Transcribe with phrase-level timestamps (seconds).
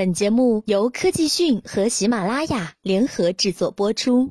[0.00, 4.30] 本节目由科技讯和喜马拉雅联合制作播出。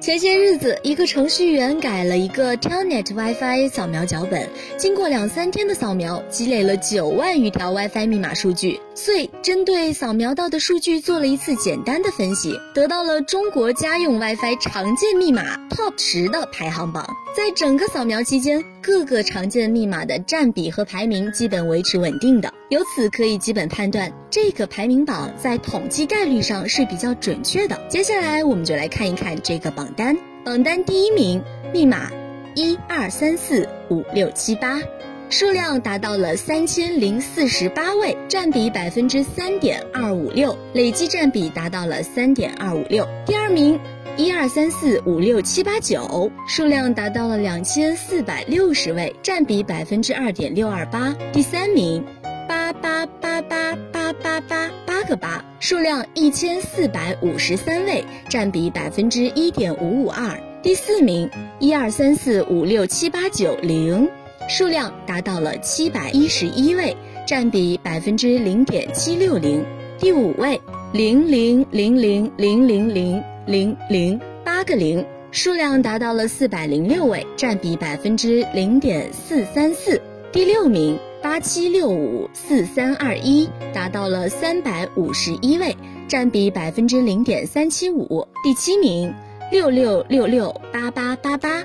[0.00, 8.78] 前些日子，一个程序员改了一个 Telnet WiFi 扫描脚本，经过两三天的扫描，积累了九万余条 WiFi 密码数据。
[8.94, 17.04] 遂针对扫描到的数据做了一次简单的分析，得到了中国家用 WiFi 常见密码 Top 十的排行榜。
[17.34, 27.76] 在整个扫描期间，各个常见密码的占比和排名基本维持稳定的，由此可以基本判断这个排名榜在统计概率上是比较准确的。
[27.88, 31.42] 接下来我们就来看一看这个榜单，榜单第一名
[31.72, 32.08] 密码
[32.54, 34.80] 一二三四五六七八，
[35.28, 43.04] 数量达到了三千零四十八位，占比百分之三点二五六，累计占比达到了三点二五六。
[43.26, 43.80] 第二名。
[44.16, 51.12] 一二三四五六七八九，数量达到了两千四百六十位，占比百分之二点六二八。
[51.32, 52.00] 第三名，
[52.48, 60.40] 八八八八八八八八个八，数量一千四百五十三位，占比百分之一点五五二。
[60.62, 61.28] 第四名，
[61.58, 64.08] 一二三四五六七八九零，
[64.48, 69.64] 数量达到了七百一十一位，占比百分之零点七六零。
[69.98, 70.60] 第五位，
[70.92, 73.20] 零零零零零零零。
[73.46, 80.00] 零零八个零，数量达到了四百零六位，占比百分之零点四三四。
[80.32, 85.76] 第六名八七六五四三二一，达到了三百五十一位，
[86.08, 88.26] 占比百分之零点三七五。
[88.42, 89.12] 第七名
[89.52, 91.64] 六六六六八八八八，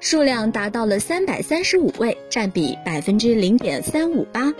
[0.00, 4.52] 数量达到了三百三十五位，占比百分之零点三五八。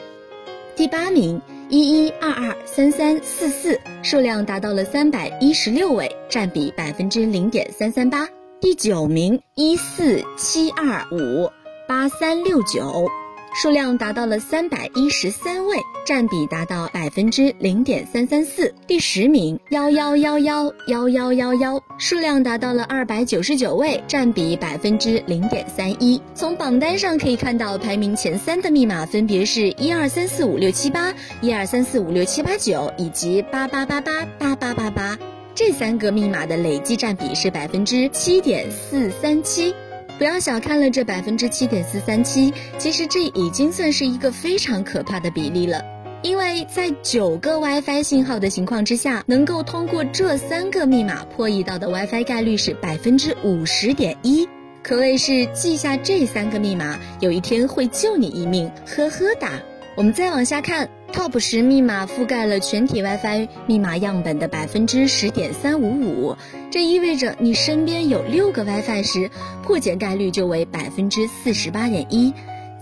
[0.77, 1.43] 第八名。
[1.71, 8.27] 一一二二三三四四，数量达到了三百一十六位，占比百分之零点三三八。
[8.61, 11.49] 第九名一四七二五
[11.87, 13.09] 八三六九。
[13.53, 18.73] 数量达到了三百一十三位，占比达到百分之零点三三四。
[18.87, 26.21] 第十名幺幺幺幺幺幺幺幺，数量达到了二百九十九位，占比百分之零点三一。
[26.33, 35.19] 从榜单上可以看到，排名前三的密码分别是一二三四五六七八、一二三四五六七八九以及八八八八八八八八，
[35.57, 39.75] 这三个密码的累计占比是百分之七点四三七。
[40.21, 45.83] 不要小看了这百分之七点四三七，其实这已经算是一个非常可怕的比例了。
[46.23, 54.47] 因为在九个 WiFi 信号的情况之下，能够通过这三个密码破译到的 WiFi 概率是百分之五十点一，
[54.83, 59.53] 可谓是记下这三个密码，有一天会救你一命，呵呵哒。
[59.97, 66.37] 我们再往下看，Top 十密码覆盖了全体 WiFi 密码样本的百分之十点三五五，
[66.71, 69.31] 这意味着你身边有六个 WiFi 时，
[69.63, 72.33] 破解概率就为百分之四十八点一。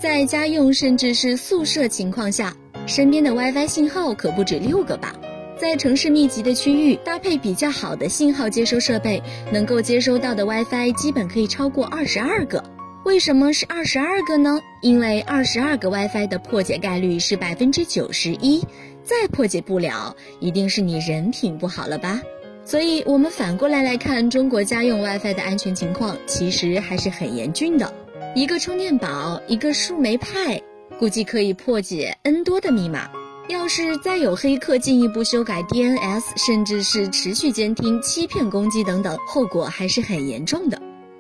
[0.01, 2.55] 在家用甚至是宿舍情况下，
[2.87, 5.13] 身边的 WiFi 信号可不止六个吧？
[5.61, 9.21] 在城市密集的区域，搭配比较好的信号接收设备，
[9.53, 12.63] 能够接收到的 WiFi 基本可以超过二十二个。
[13.09, 14.61] 为什么是二十二个呢？
[14.83, 18.63] 因为二十二个 WiFi 的破解概率是百分之九十一，
[19.03, 22.21] 再破解不了，一定是你人品不好了吧？
[22.67, 27.91] 所以，我们反过来来看中国家用 WiFi 的安全情况，其实还是很严峻的。
[28.35, 30.61] 一个充电宝，一个树莓派，
[30.99, 33.09] 估计可以破解 N 多的密码。
[33.49, 40.78] 要是再有黑客进一步修改 DNS，甚至是持续监听、欺骗攻击等等，后果还是很严重的。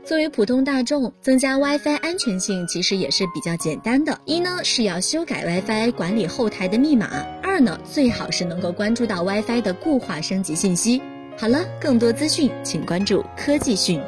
[0.08, 4.18] 作为普通大众，增加 WiFi 安全性其实也是比较简单的。
[4.24, 7.06] 一呢是要修改 WiFi 管理后台的密码；
[7.42, 11.02] 二呢最好是能够关注到 WiFi 的固化升级信息。
[11.36, 14.00] 好了，更多资讯请关注科技讯。